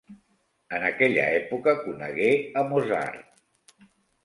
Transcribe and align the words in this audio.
En 0.77 0.85
aquella 0.89 1.25
època 1.41 1.75
conegué 1.83 2.33
a 2.33 2.65
Mozart. 2.73 3.81